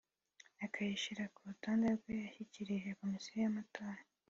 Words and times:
akayishyira 0.65 1.23
ku 1.33 1.39
rutonde 1.47 1.87
rwe 1.97 2.13
yashyikirije 2.23 2.89
Komisiyo 2.99 3.35
y’Amatora 3.43 4.01